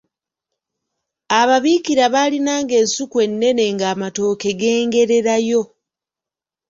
Ababiikira 1.39 2.05
baalinanga 2.13 2.73
ensuku 2.81 3.15
ennene 3.25 3.63
ng’amatooke 3.75 4.49
gengererayo. 4.59 5.61